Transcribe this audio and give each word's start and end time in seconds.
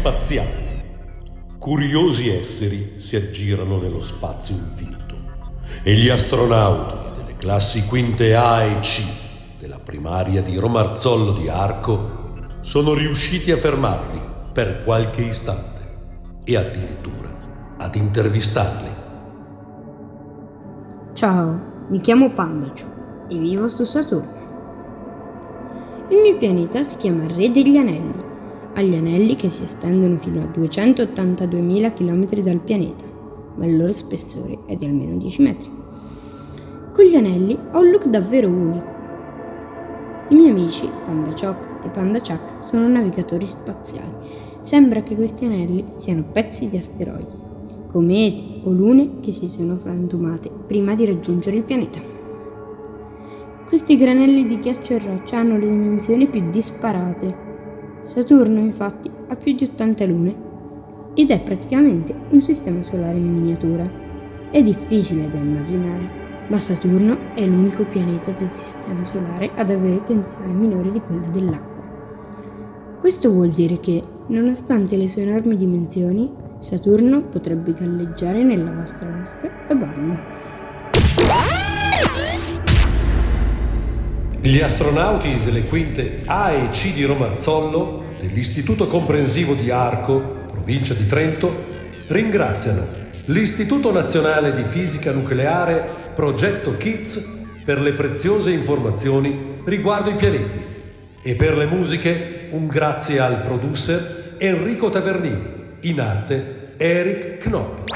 spaziali. 0.00 0.68
Curiosi 1.58 2.30
esseri 2.30 2.94
si 2.98 3.16
aggirano 3.16 3.78
nello 3.78 4.00
spazio 4.00 4.54
infinito 4.54 5.14
e 5.82 5.94
gli 5.94 6.08
astronauti 6.08 6.94
delle 7.18 7.36
classi 7.36 7.84
quinte 7.84 8.34
A 8.34 8.62
e 8.62 8.80
C 8.80 9.02
della 9.58 9.78
primaria 9.78 10.40
di 10.40 10.56
Romarzollo 10.56 11.32
di 11.32 11.48
Arco 11.50 12.54
sono 12.60 12.94
riusciti 12.94 13.52
a 13.52 13.58
fermarli 13.58 14.20
per 14.52 14.82
qualche 14.84 15.20
istante 15.20 15.98
e 16.44 16.56
addirittura 16.56 17.28
ad 17.76 17.94
intervistarli. 17.94 18.90
Ciao, 21.12 21.60
mi 21.88 22.00
chiamo 22.00 22.32
Pandacio 22.32 22.86
e 23.28 23.36
vivo 23.36 23.68
su 23.68 23.84
Saturno. 23.84 24.39
Il 26.10 26.22
mio 26.22 26.36
pianeta 26.36 26.82
si 26.82 26.96
chiama 26.96 27.24
Re 27.36 27.52
degli 27.52 27.76
Anelli, 27.76 28.12
ha 28.74 28.82
gli 28.82 28.96
anelli 28.96 29.36
che 29.36 29.48
si 29.48 29.62
estendono 29.62 30.16
fino 30.16 30.40
a 30.42 30.44
282.000 30.46 31.94
km 31.94 32.24
dal 32.40 32.58
pianeta, 32.58 33.04
ma 33.54 33.64
il 33.64 33.76
loro 33.76 33.92
spessore 33.92 34.58
è 34.66 34.74
di 34.74 34.86
almeno 34.86 35.16
10 35.18 35.42
metri. 35.42 35.70
Con 36.92 37.04
gli 37.04 37.14
anelli 37.14 37.56
ho 37.74 37.78
un 37.78 37.90
look 37.90 38.08
davvero 38.08 38.48
unico. 38.48 38.92
I 40.30 40.34
miei 40.34 40.50
amici, 40.50 40.90
Panda 41.04 41.30
Choc 41.30 41.84
e 41.84 41.88
Panda 41.90 42.18
Chuck, 42.18 42.60
sono 42.60 42.88
navigatori 42.88 43.46
spaziali. 43.46 44.10
Sembra 44.62 45.04
che 45.04 45.14
questi 45.14 45.44
anelli 45.44 45.84
siano 45.94 46.24
pezzi 46.32 46.68
di 46.68 46.76
asteroidi, 46.76 47.34
comete 47.86 48.42
o 48.64 48.72
lune 48.72 49.20
che 49.20 49.30
si 49.30 49.48
sono 49.48 49.76
frantumate 49.76 50.50
prima 50.66 50.96
di 50.96 51.04
raggiungere 51.04 51.56
il 51.56 51.62
pianeta. 51.62 52.19
Questi 53.70 53.96
granelli 53.96 54.48
di 54.48 54.58
ghiaccio 54.58 54.94
e 54.94 54.98
roccia 54.98 55.38
hanno 55.38 55.56
le 55.56 55.68
dimensioni 55.68 56.26
più 56.26 56.50
disparate. 56.50 57.32
Saturno 58.00 58.58
infatti 58.58 59.08
ha 59.28 59.36
più 59.36 59.54
di 59.54 59.62
80 59.62 60.06
lune 60.06 60.34
ed 61.14 61.30
è 61.30 61.40
praticamente 61.40 62.12
un 62.30 62.40
sistema 62.40 62.82
solare 62.82 63.18
in 63.18 63.32
miniatura. 63.32 63.88
È 64.50 64.60
difficile 64.60 65.28
da 65.28 65.38
immaginare, 65.38 66.10
ma 66.48 66.58
Saturno 66.58 67.16
è 67.36 67.46
l'unico 67.46 67.84
pianeta 67.84 68.32
del 68.32 68.52
sistema 68.52 69.04
solare 69.04 69.52
ad 69.54 69.70
avere 69.70 70.02
tensione 70.02 70.52
minore 70.52 70.90
di 70.90 71.00
quella 71.00 71.28
dell'acqua. 71.28 72.98
Questo 72.98 73.30
vuol 73.30 73.50
dire 73.50 73.78
che, 73.78 74.02
nonostante 74.26 74.96
le 74.96 75.06
sue 75.06 75.22
enormi 75.22 75.56
dimensioni, 75.56 76.28
Saturno 76.58 77.22
potrebbe 77.22 77.72
galleggiare 77.72 78.42
nella 78.42 78.72
vostra 78.72 79.08
vasca 79.08 79.48
da 79.64 79.74
bagno. 79.76 80.18
Gli 84.42 84.58
astronauti 84.60 85.42
delle 85.44 85.64
quinte 85.64 86.22
A 86.24 86.50
e 86.52 86.70
C 86.70 86.94
di 86.94 87.04
Romarzollo, 87.04 88.14
dell'Istituto 88.18 88.86
Comprensivo 88.86 89.52
di 89.52 89.70
Arco, 89.70 90.46
provincia 90.50 90.94
di 90.94 91.04
Trento, 91.04 91.54
ringraziano 92.06 92.86
l'Istituto 93.26 93.92
Nazionale 93.92 94.54
di 94.54 94.64
Fisica 94.64 95.12
Nucleare 95.12 96.12
Progetto 96.14 96.74
KITS 96.74 97.28
per 97.66 97.82
le 97.82 97.92
preziose 97.92 98.50
informazioni 98.50 99.58
riguardo 99.64 100.08
i 100.08 100.14
pianeti 100.14 100.58
e 101.20 101.34
per 101.34 101.58
le 101.58 101.66
musiche 101.66 102.48
un 102.52 102.66
grazie 102.66 103.20
al 103.20 103.42
producer 103.42 104.36
Enrico 104.38 104.88
Tavernini, 104.88 105.48
in 105.80 106.00
arte 106.00 106.72
Eric 106.78 107.36
Knoppi. 107.36 107.92